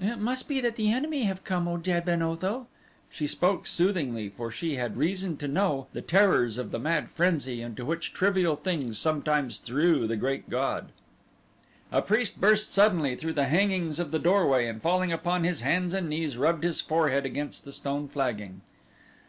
[0.00, 2.66] "It must be that the enemy have come, O Jad ben Otho."
[3.08, 7.62] She spoke soothingly for she had reason to know the terrors of the mad frenzy
[7.62, 10.90] into which trivial things sometimes threw the Great God.
[11.92, 15.94] A priest burst suddenly through the hangings of the doorway and falling upon his hands
[15.94, 18.62] and knees rubbed his forehead against the stone flagging.